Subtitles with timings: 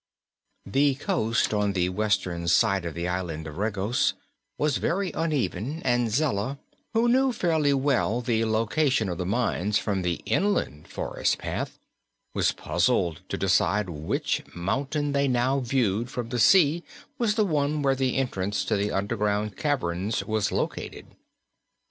[0.65, 4.15] The coast on the western side of the Island of Regos
[4.57, 6.57] was very uneven and Zella,
[6.95, 11.77] who knew fairly well the location of the mines from the inland forest path,
[12.33, 16.81] was puzzled to decide which mountain they now viewed from the sea
[17.19, 21.15] was the one where the entrance to the underground caverns was located.